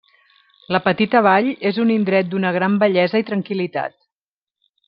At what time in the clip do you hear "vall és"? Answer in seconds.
1.27-1.77